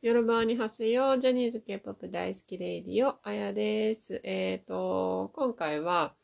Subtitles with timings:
[0.00, 4.20] 夜晩に発生よ、ジャニーズ K-POP 大好きレイディオ、あやです。
[4.24, 6.14] えっ、と、今回は、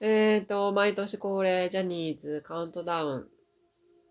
[0.00, 3.28] えっ、と、毎年恒例ジャニーズカウントダウ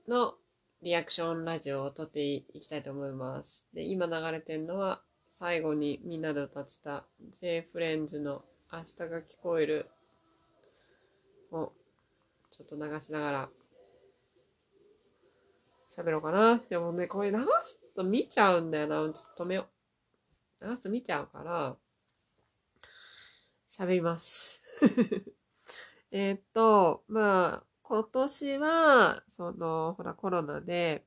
[0.08, 0.36] ンの
[0.84, 3.66] リアクションラジオを撮っていきたいと思います。
[3.74, 7.06] で、今流れてるのは、最後にみんなで歌ってた
[7.40, 9.90] J フレンズの明日が聞こえる
[11.52, 11.72] を
[12.52, 13.50] ちょっと流しながら
[15.92, 16.58] 喋ろうかな。
[16.70, 18.96] でもね、これ流すと見ちゃうんだよな。
[19.12, 19.68] ちょっと止めよ
[20.62, 20.66] う。
[20.66, 21.76] 流すと見ちゃうから、
[23.70, 24.64] 喋ります。
[26.12, 31.06] えっと、まあ、今年は、その、ほら、コロナで、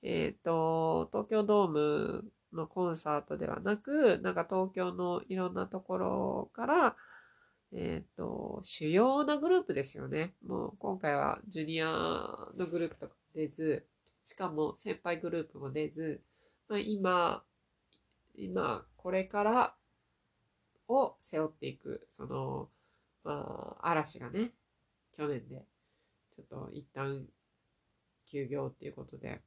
[0.00, 6.96] えーっと、東京ドームのコンサートではなく、なんか東京のいろんなところから、
[7.72, 10.34] えっと、主要なグループですよね。
[10.42, 13.86] もう今回はジュニアのグループとか出ず、
[14.24, 16.22] しかも先輩グループも出ず、
[16.68, 17.44] まあ、今、
[18.34, 19.74] 今、これから
[20.88, 22.68] を背負っていく、その、
[23.24, 24.52] まあ、嵐がね、
[25.12, 25.64] 去年で、
[26.30, 27.26] ちょっと一旦
[28.26, 29.40] 休業っていうことで、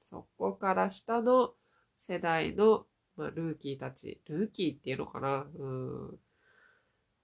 [0.00, 1.54] そこから下の
[1.98, 6.18] 世代の、まあ、ルーキーたち、ルーキーっていうのかなうん。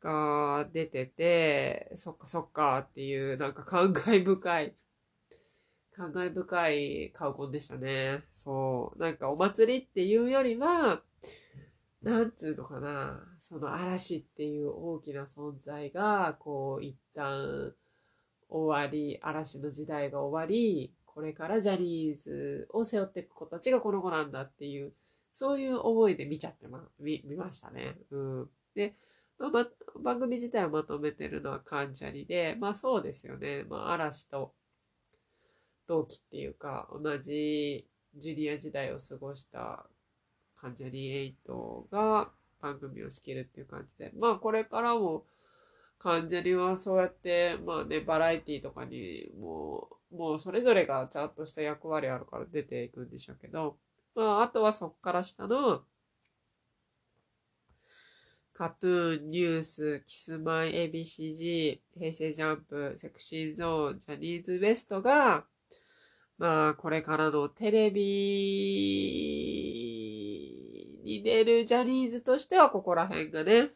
[0.04, 4.74] が出てて、そっかそっかっていう、なんか感慨深い、
[5.96, 8.20] 感慨深いカウコンでしたね。
[8.30, 8.98] そう。
[8.98, 11.02] なんかお祭りっていうよりは、
[12.02, 17.72] なんつうのかな、その嵐っていう大きな存在が、こう、一旦
[18.48, 24.92] 終わり、嵐の時代が終わり、これからジャニーズを背負っていく子たちがこの子なんだっていう、
[25.32, 27.96] そういう思いで見ちゃってま、見、見ましたね。
[28.10, 28.50] うん。
[28.74, 28.94] で、
[29.38, 29.68] まあ、
[30.02, 33.64] 番組自体をまとめてるのは関ジャニで、まあそうですよね。
[33.68, 34.52] まあ嵐と
[35.86, 39.86] 同期っていうか、同じジュニア時代を過ごした
[40.54, 45.24] 関ジャニ∞が番組を仕切るっていう感じで、まあこれからも
[45.98, 53.76] 関ジャニはそうやって、まあね、バラエティとかにもう、もうそれぞれがちゃんとした役割あるから出ていくんでしょうけど、
[54.14, 55.82] まああとはそっから下の、
[58.52, 65.44] カトゥーン、ニュース、キスマイ、ABCG、平成ジャンプ、セクシーゾーン、ジャニーズ WEST が、
[66.38, 68.02] まあ、これからのテレビ
[71.04, 73.70] に出るジャニーズとしては、ここら辺がね、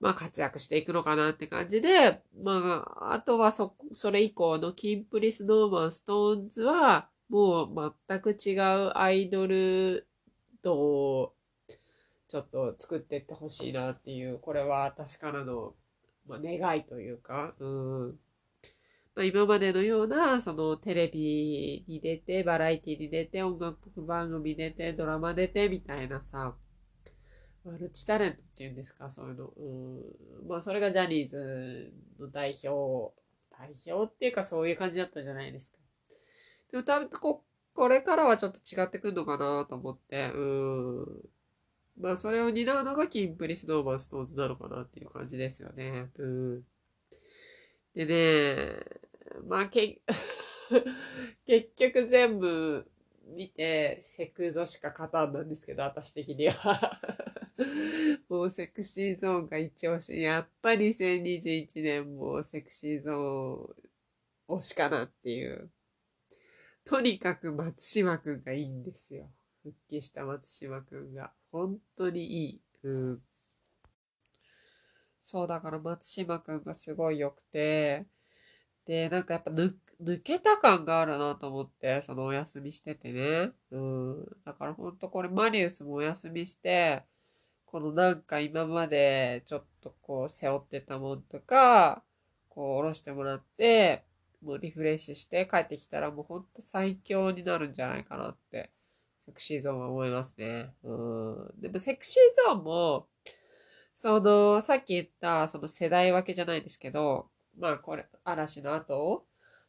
[0.00, 10.08] まあ、活躍していくのかなって感じで、まあ、あとはそ、それ以降のキンプリ、スノーマン、ストーンズは、もう全く違うアイドル
[10.62, 11.34] と、
[12.28, 15.74] ちょっと作っていってほしいなっていう、これは私からの、
[16.26, 18.18] まあ、願いというか、うん。
[19.14, 26.56] まあ、今までのような、そのテレビに出て、バラエティに出て、音楽番組出て、ドラマ出て、みたいなさ、
[27.64, 29.46] マルチタレントっていうんですか、そういうの。
[29.48, 30.48] うん。
[30.48, 33.12] まあ、それがジャニーズの代表、
[33.50, 35.78] 代表っていうかそういう感じだったじゃないですか。
[36.70, 37.44] でも多分こ、
[37.74, 41.06] これからはちょっと違ってくるのかなと思って、うん。
[42.00, 46.10] まあ、それを担うのがキンプリスノーマンストーンズなのかなっていう感じですよね。
[46.16, 46.64] うん。
[47.94, 48.84] でね、
[49.46, 50.00] まあ、け、
[51.46, 52.86] 結局全部
[53.26, 57.00] 見て、セクゾしか勝たんなんですけど、私的には。
[58.28, 60.20] もうセクシーゾーンが一押し。
[60.20, 65.70] やっぱり2021年もセクシーゾーン推しかなっていう。
[66.84, 69.30] とにかく松島くんがいいんですよ。
[69.62, 71.32] 復帰した松島くんが。
[71.52, 72.60] 本当にいい。
[72.82, 73.22] うん。
[75.20, 78.06] そう、だから松島くんがすごい良くて、
[78.86, 83.52] で、なんかやっぱ抜、抜けた感があるなと思って、そのお休みしててね。
[83.70, 84.24] うん。
[84.44, 87.04] だからほんとこれマリウスもお休みして、
[87.66, 92.02] このなんか今までちょっとこう背負ってたもんとか、
[92.48, 94.04] こう下ろしてもらって、
[94.42, 98.70] もうリフレッシュして帰ってきたらもうほんと最強になるんじゃないかなって、
[99.20, 100.72] セクシーゾーンは思いますね。
[100.82, 101.60] うん。
[101.60, 103.06] でもセクシーゾーンも、
[103.94, 107.28] その、さっき言った、その世代分けじゃないですけど、
[107.58, 109.24] まあこれ、嵐の後を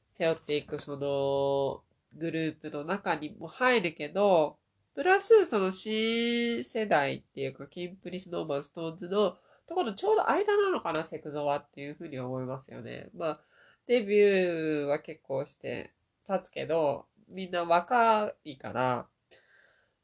[0.10, 1.82] 背負っていくその
[2.18, 4.58] グループの中にも入るけど、
[4.94, 9.38] プラスその新世代っていうか、キンプリスノーマンストーンズの
[9.68, 13.10] ところのちょうど間なのかな、セクゾはっていうふうに思いますよね。
[13.16, 13.40] まあ、
[13.88, 15.92] デビューは結構して
[16.28, 19.08] 経つけど、みんな若いから、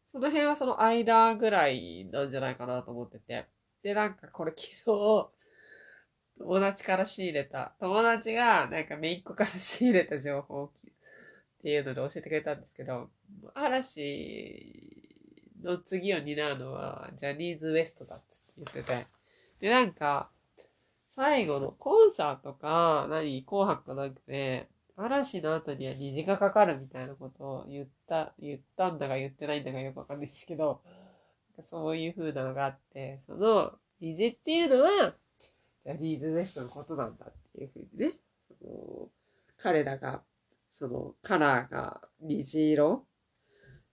[0.05, 3.45] その辺はその間ぐらいなんじゃないかなと思ってて。
[3.83, 5.29] で、なんかこれ昨日、
[6.39, 10.69] 友達から仕入れた、友達がなんかめいっ子から仕入れた情報っ
[11.61, 13.09] ていうので教えてくれたんですけど、
[13.53, 14.87] 嵐
[15.63, 19.05] の次を担うのはジャニーズ WEST だっつって言ってて。
[19.59, 20.29] で、なんか、
[21.09, 30.81] 最後のコンサートか、何、紅白かなんかで、嵐の後には虹がかかるみたいなことを言った、言ったんだか言ってないんだかよくわかんないですけど、
[31.63, 35.15] そういう風なのがあって、その虹っていうのは、
[35.83, 38.11] ジャニーズ WEST のことなんだっていう風にね、
[38.47, 39.09] その
[39.57, 40.21] 彼らが、
[40.69, 43.05] そのカラーが虹色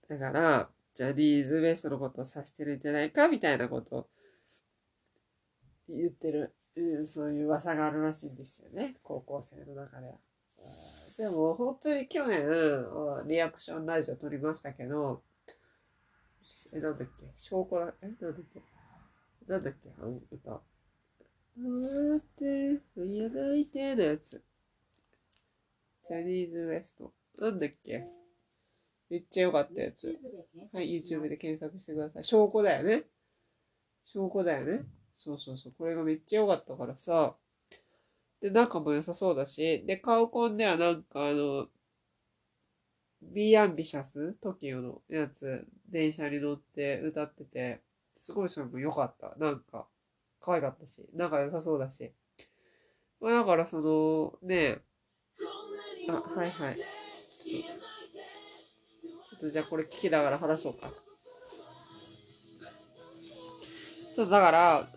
[0.07, 4.07] だから、ジャニーズ WEST のことを指してるんじゃないかみたいなことを
[5.89, 8.93] 言ってる、うん、そういう噂があるらしいんですよね。
[9.03, 10.13] 高校生の中では。
[11.17, 15.23] でも本当に去年、リアクションラジオ撮りましたけど、
[16.73, 17.31] え、なんだっけ？
[17.35, 18.61] 証拠だ、え、なんだっけ？
[19.47, 19.89] なんだっけ？
[19.99, 20.51] あの歌。
[20.51, 24.43] あーって、やないてのやつ。
[26.03, 27.09] ジャニーズ WEST。
[27.39, 28.05] なんだっけ？
[29.09, 30.19] めっちゃ良かったやつ。
[30.73, 32.23] はい、YouTube で検索してください。
[32.23, 33.03] 証拠だよね。
[34.05, 34.83] 証拠だよね。
[35.15, 35.73] そうそうそう。
[35.77, 37.35] これがめっちゃ良かったからさ。
[38.41, 39.83] で、仲も良さそうだし。
[39.85, 41.67] で、カウコンではなんかあの、
[43.33, 47.81] Be Ambitious ?TOKIO のやつ、電車に乗って歌ってて、
[48.13, 49.35] すごいそれも良かった。
[49.37, 49.87] なんか、
[50.41, 52.11] 可愛かったし、仲良さそうだし。
[53.19, 54.79] まあだからその、ね
[56.09, 56.75] あ、はいはい。
[56.75, 60.89] ちょっとじゃあこれ聞きながら話そうか。
[64.15, 64.87] そう、だから、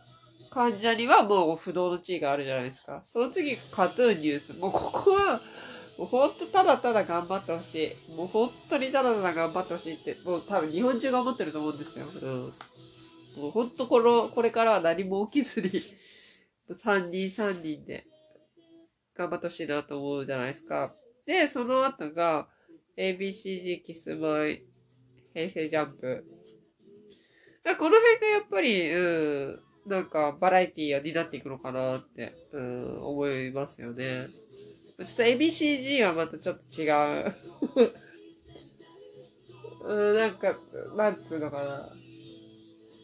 [0.50, 3.02] 患者にはもう不動の地位があるじゃないですか。
[3.04, 4.56] その次、カトゥーンニュース。
[4.58, 5.40] もうここは、
[5.98, 8.16] もうほんとただただ頑張ってほしい。
[8.16, 12.06] もう本当にただただ頑張ってほしいって、もう多分日本中が思ってると思うんですよ。
[12.06, 13.42] うん。
[13.42, 15.68] もう本当この、これからは何も起きずに
[16.70, 18.04] 3人3人で
[19.16, 20.94] 頑張ってほしいなと思うじゃないですか。
[21.26, 22.48] で、その後が、
[22.96, 24.62] ABCG キスマイ、
[25.34, 26.24] 平成ジャンプ。
[27.76, 34.26] この辺がやっぱり、うん、なんかバラエティーを担っていくのかなって、うん、思いますよね。
[34.98, 37.34] ちょっと ABCG はまたちょっと違う。
[39.84, 40.54] うん、なんか、
[40.96, 41.88] なんつうのかな。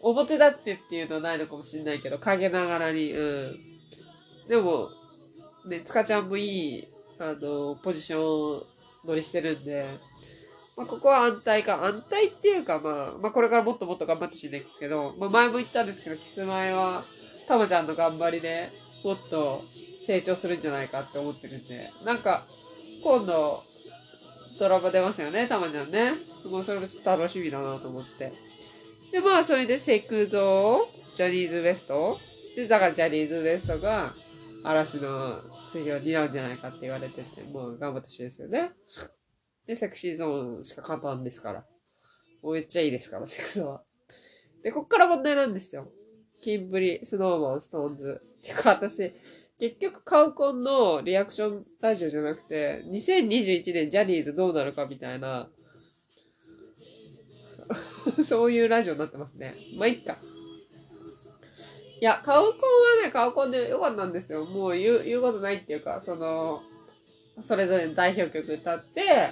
[0.03, 3.57] 表立ってっていうのはないのかもしれないけど、陰ながらに、うん。
[4.49, 4.89] でも、
[5.67, 6.85] ね、つかちゃんもいい、
[7.21, 8.63] あの、ポジション
[9.07, 9.87] 乗りしてるんで、
[10.77, 11.85] まあ、ここは安泰か。
[11.85, 17.05] 安泰っていうか、まあ、まあ、これからもっともっと頑張ってほしいんですけど、まあ、前も言ったんですけど、キスマイは、
[17.47, 18.69] たまちゃんの頑張りで、
[19.05, 19.63] もっと
[20.07, 22.43] 成長するんじゃないかって思ってるんで、なんか、
[23.03, 23.63] 今度、
[24.59, 26.13] ドラマ出ますよね、たまちゃんね。
[26.51, 28.31] もうそれもちょっと楽しみだなと思って。
[29.13, 32.17] で、まあ、それでセクゾー、ジャニーズ WEST。
[32.57, 34.13] で、だからジャニーズ WEST が、
[34.65, 35.09] 嵐の
[35.73, 38.71] 次を担うんじゃないかって言われてて、もう頑張ってほしいですよね。
[39.67, 41.65] で、セクシーゾーンしか勝たんですから。
[42.43, 43.83] もうめっちゃいいですから、セクゾーは。
[44.63, 45.87] で、こっから問題なんですよ。
[46.43, 48.21] キンプリ、スノーマン、ストーンズ。
[48.43, 49.13] てか、私、
[49.59, 55.49] 結局カウコンのリアクションラジオじゃなくて、2021年ジャニーズどうなるかみたいな、
[58.27, 59.55] そういうラジオになってますね。
[59.77, 60.17] まあ、いっか。
[62.01, 64.45] いや、カウコンはね、カウコンでよかったんですよ。
[64.45, 66.61] もう言う、言うことないっていうか、その、
[67.43, 69.31] それぞれの代表曲歌って、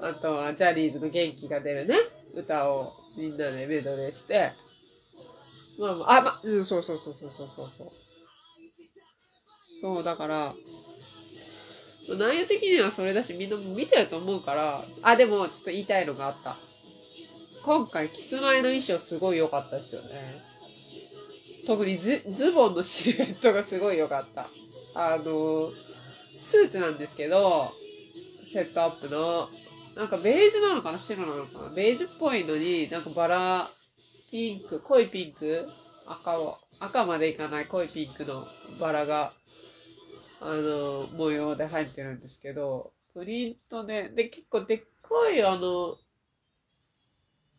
[0.00, 1.96] あとはジャニーズの元気が出るね、
[2.34, 4.52] 歌をみんなでメドレーして、
[5.78, 8.07] まあまあ、あ、まあ、うん、そうそうそうそうそうそう。
[9.80, 10.52] そう、だから、
[12.16, 16.56] 内容的にはそれだし、みんな見てると思うから、あ、でも、ちょっと言いたいのがあった。
[17.64, 20.08] 今回、キスマイの衣装すごい良かったですよね。
[21.66, 24.48] 特にズズボンのシルエットがすごい良かった。
[24.94, 27.70] あの、スーツなんですけど、
[28.50, 29.48] セットアップの、
[29.94, 33.68] なんかベージュなのかな白なのかなベージュっぽいのに、なんかバラ、
[34.30, 35.68] ピンク、濃いピンク
[36.06, 38.46] 赤を、赤までいかない濃いピンクの
[38.80, 39.30] バラが、
[40.40, 45.96] あの、模様で入ってるんですけど、プリントで、で、結構でっかい、あの、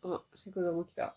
[0.04, 1.12] あ、セクザも来た。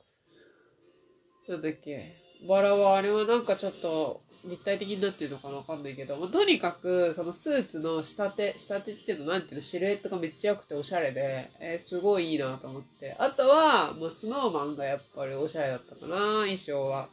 [1.48, 2.24] なんだっけ。
[2.48, 13.16] バラはあれはなんかちょっと立体的になってるのかなわかんないけど、もとにかくそのスーツの仕立て、仕立てっていうのなんていうの、シルエットがめっちゃ良くておしゃれで、えー、すごいいいなと思って。
[13.18, 17.08] あとは、もうスノーマンがやっぱりおしゃれだったかな、衣装は。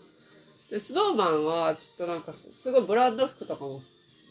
[0.71, 3.81] で、スノーマンはちょっとなんかすごいブランド服とかも、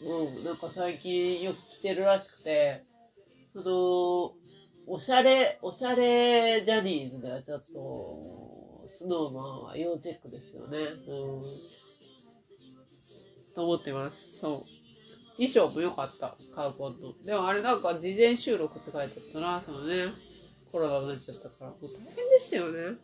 [0.04, 2.80] もうなんか最近よく着てるらしくて、
[3.52, 4.32] その、
[4.86, 8.18] おしゃれ、おしゃれジャニーズではちょっと、
[8.76, 10.78] スノーマンは要チェックですよね。
[10.78, 11.42] うん。
[13.54, 14.38] と思ってます。
[14.38, 14.62] そう。
[15.36, 17.12] 衣装も良かった、カウコンの。
[17.24, 20.04] でもあれなんか事前収録って書いてあったな、そのね。
[20.72, 21.70] コロナになっちゃったから。
[21.70, 21.98] もう大変
[22.30, 22.96] でしたよね。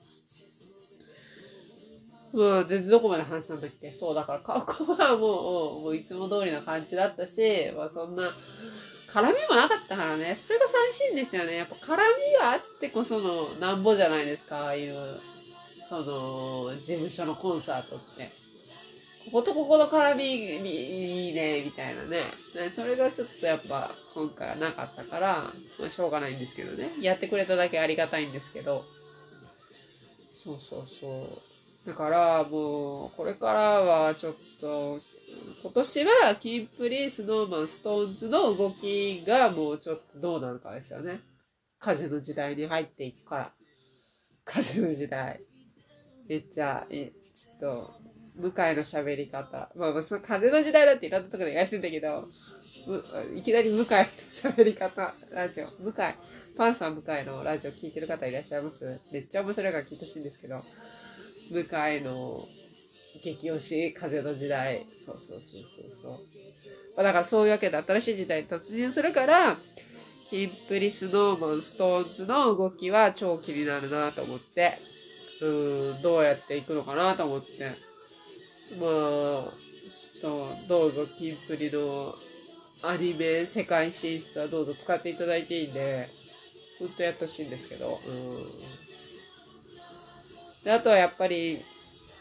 [2.35, 3.91] まあ、全然どこまで話したんだっけ？
[3.91, 7.41] そう、だからカウコンはもう、もういつも通りな感じだったし、
[7.77, 11.57] まあそんな、絡みもなかったからね、それが寂しいんですよね。
[11.57, 11.99] やっぱ絡み
[12.39, 14.95] があってこそのなんぼじゃないですか、ああいう、
[15.89, 18.29] その、事務所のコンサートって。
[19.27, 22.21] こことここの絡みいいね、みたいなね。
[22.73, 25.43] それがちょっとやっぱ今回はなかったから、
[25.81, 26.89] まあしょうがないんですけどね。
[27.01, 28.79] やってくれただけありがたいんですけど。
[28.79, 31.56] そうそうそう。
[31.87, 34.99] だからもう、これからはちょっと、
[35.63, 41.21] 今年はキンプリ、スノーマン、ストーンズの動きがもうちょっとどうなるかですよね。
[41.79, 43.53] 風の時代に入っていくから。
[44.45, 45.39] 風の時代。
[46.29, 47.91] めっちゃ、えちょっと、
[48.37, 49.71] 向井の喋り方。
[49.77, 52.09] まあ、まあ、その風の時代だっていろんなとこで言わせてんだけど、
[53.37, 55.95] いきなり向井の喋り方、ラジオ、向井、
[56.57, 59.01] パンさん向井のラジオ聞いてる方いらっしゃいます？
[59.13, 60.57] めっちゃ面白いから聞いてほしいんですけど、
[61.51, 62.37] 向井の
[63.23, 64.85] 激推し、風の時代。
[65.05, 66.13] そうそうそうそうそう。
[66.97, 69.57] まあ、だからそういうわけで新しい時代に突入するから、
[70.31, 74.73] キンプリ、スノーマン、ストーンズの動きは超気になるなと思って、
[75.43, 77.65] うん、どうやっていくのかなと思って。
[78.81, 78.91] まあ、
[80.21, 82.15] ちょっと、どうぞ、キンプリの
[82.83, 86.07] アニメ世界進出はどうぞ使っていただいていいんで、
[86.79, 88.86] ほんとやってほしいんですけど、うん。
[90.67, 91.57] で、あとはやっぱり、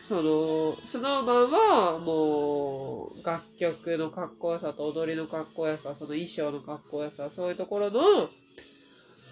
[0.07, 8.29] その、スノーマンはもう、楽曲のかっこよさと踊りのかっこよさ、その衣装のかっこよさ、そういうところの、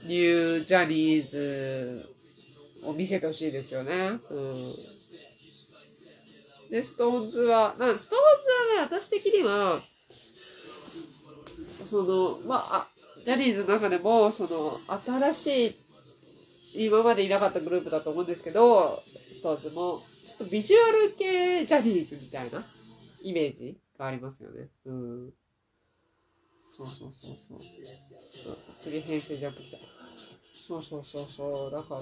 [0.07, 2.09] ニュージャニーズ
[2.87, 3.91] を見せてほしいですよね。
[4.31, 4.51] うん。
[6.71, 8.21] で、ストーンズは、なんストーン
[8.79, 9.79] ズはね、私的には、
[11.85, 12.87] その、まあ、
[13.23, 15.82] ジャニーズの中でも、その、新しい、
[16.75, 22.59] 今までいなかったグループだと思うんですけど、ストーンズも、ちょっとビジュアル系ジャニーズみたいな
[23.23, 24.69] イメージがありますよね。
[24.85, 25.33] うん。
[26.59, 28.55] そうそうそうそう。
[28.77, 29.77] 次、編成ジャンプ来た。
[30.67, 31.71] そうそうそうそう。
[31.71, 32.01] だから、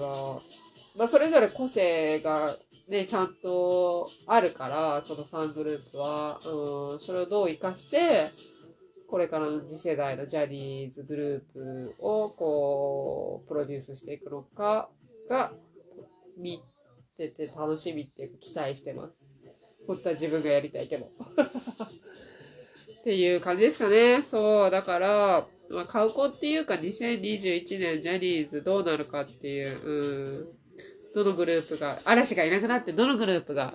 [0.96, 2.54] まあ、それぞれ個性が
[2.88, 6.38] ね、ちゃんとあるから、その3グループは、
[6.92, 8.30] うん、それをどう活かして、
[9.12, 14.88] これからの次世代のジャニーズグループを、こう、プロデュースしていくのか
[15.28, 15.52] が、
[16.38, 16.58] 見
[17.14, 19.34] てて楽しみっていうか期待してます。
[19.86, 21.04] 本当は自分がやりたいけど。
[21.04, 21.08] っ
[23.04, 24.22] ていう感じですかね。
[24.22, 30.48] そう、だから、まあ、買う子っていうか2021年ジャニーズどうなるかっていう、うん、
[31.14, 33.74] どのグループが、嵐がいなくなってどのグループが、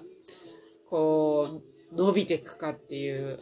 [0.90, 1.48] こ
[1.94, 3.38] う、伸びていくかっていう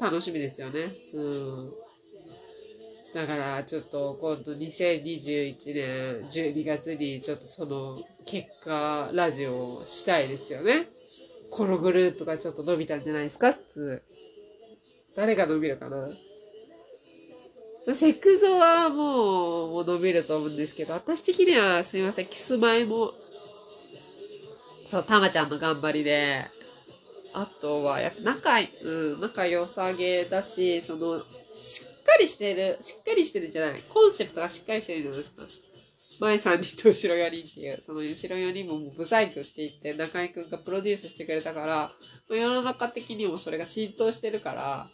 [0.00, 0.80] 楽しみですよね。
[1.14, 1.72] うん。
[3.14, 5.86] だからちょっと今度2021年
[6.30, 7.96] 12月にちょっとその
[8.26, 10.86] 結果ラジオをしたいですよね。
[11.50, 13.50] このグループがちょっと伸びたんじゃないですか？
[13.50, 14.02] っつ
[15.14, 16.06] 誰が伸びるかな？
[17.94, 23.12] セクゾはもうもう伸びると思うんですけど、私的にはすいません、キスマイも、
[24.86, 26.38] そう、たまちゃんの頑張りで、
[27.34, 35.42] あとは、やっぱ仲、うん、仲良さげだし、その、しっかりしてる、しっかりしてるじゃない、コンセプトがしっかりしてるじゃないですか。
[36.20, 41.90] 前3人と後ろ4人っていう、その後ろ4人ももうブサイクって言って中居くんがプロデュースしてくれたから、
[42.28, 44.86] 世の中的にもそれが浸透してるから、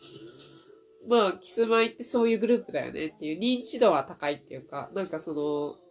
[1.09, 5.88] まあ、キスマイってそういうグループだよねっていう認知度は高いっていうか、なんかその、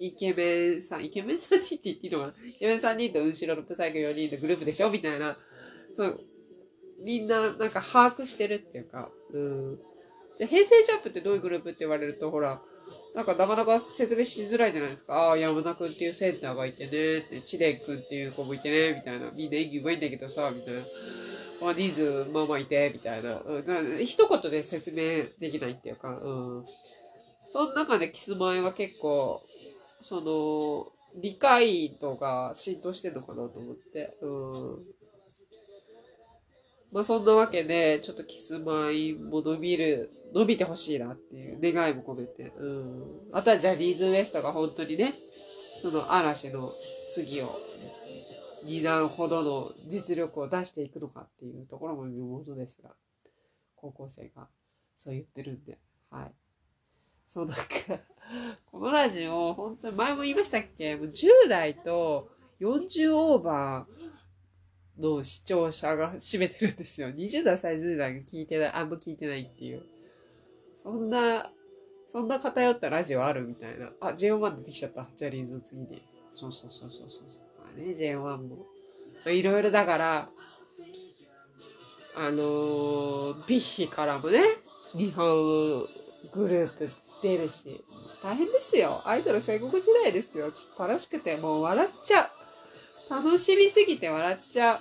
[0.00, 2.32] イケメンさん、イケメン3人って言っていいのかな？
[2.48, 4.90] イケメン3人と後ろのブサイク4人のグループでしょ？
[4.90, 5.36] みたいな、
[5.92, 6.18] そう、
[7.04, 9.78] みんななんか把握してるっていうか、うん。
[10.36, 12.60] じゃ、平成ジャンプってどういうグループって言われると、ほら、
[13.14, 15.14] なんかなかなか説明しづらいじゃないですか。
[15.14, 16.90] ああ、山田くんっていうセンターがいてね、っ
[17.22, 19.30] て、知念くんっていう子もいてね、みたいな。
[19.34, 20.80] みんな演技上手いんだけどさ、みたいな。
[21.62, 23.40] まあ、人数まあまあいて、みたいな。
[23.40, 26.18] うん、一言で説明できないっていうか、うん。
[27.48, 29.40] その中でキスマイは結構、
[30.00, 30.86] その、
[31.20, 34.78] 理解度が浸透してるのかなと思って、うん。
[36.92, 43.28] まあそんなわけで、ちょっとキスマイも伸びる、伸びてほしいなっていう願いも込めて、うん。
[43.32, 45.12] あとはジャニーズ WEST が本当にね、
[45.82, 46.70] その嵐の
[47.10, 47.48] 次を
[48.64, 52.90] 担うほどの実力を出していくのかっていうところも見ものですが、
[53.74, 54.48] 高校生が
[54.96, 55.78] そう言ってるんで、
[56.10, 56.34] はい。
[57.28, 57.62] そうなんか
[58.70, 60.96] このラジオ、本当に前も言いましたっけ？
[60.96, 62.28] もう10代と
[62.60, 67.08] 40オーバーの視聴者が占めてるんですよ。
[67.08, 69.82] 20代、30代が聞いてない、あんま聞いてないっていう。
[70.74, 71.50] そんな、
[72.10, 73.92] そんな偏ったラジオあるみたいな。
[74.00, 75.06] あ、JO1 出てきちゃった。
[75.16, 76.02] ジャニーズの次に。
[76.30, 77.22] そうそうそうそうそう。
[77.58, 78.66] まあね、JO1 も。
[79.26, 80.28] いろいろだから、
[82.18, 84.40] あのー、ビッヒからもね、
[84.94, 85.26] 日本
[86.32, 86.88] グループ
[87.26, 87.82] 出るし、
[88.22, 89.02] 大変ですよ。
[89.04, 90.50] アイドル戦国時代ですよ。
[90.52, 92.28] ちょっと楽しくて、もう笑っちゃう。
[93.10, 94.78] 楽しみすぎて笑っちゃう。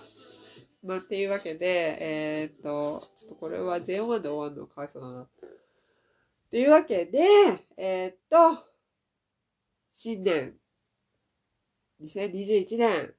[0.87, 5.21] まあ、っていうわけで、えー、っと、ちょっとこれは J1 で終わるのかわいそうだな。
[5.23, 5.29] っ
[6.51, 7.19] ていうわけで、
[7.77, 8.63] えー、っと、
[9.91, 10.53] 新年、
[12.03, 13.13] 2021年、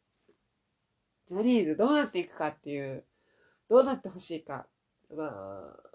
[1.26, 3.04] ジャニーズどうなっていくかっていう、
[3.68, 4.68] どうなってほしいか。
[5.10, 5.85] まあ、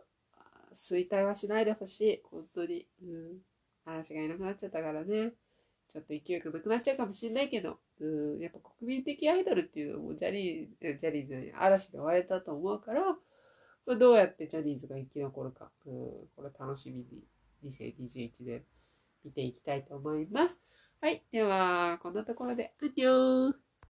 [0.74, 2.22] 衰退はしないでほしい。
[2.30, 2.88] 本当に。
[3.02, 3.40] うん。
[3.86, 5.34] 話がいなくなっちゃったからね。
[5.92, 13.02] ちょっと勢いがなくなっちゃうかもしれないけど、うん、やっぱ国民的アイドルっていうのもジャニー、ジャニーズに嵐で終われたと思うから、
[13.86, 17.26] まあ、どうやってジャニーズが生き残るか、うん、これ楽しみに
[17.70, 18.64] 2021年
[19.26, 20.62] 見ていきたいと思います。
[21.02, 21.24] はい。
[21.32, 23.56] では、こんなところで、アンニョン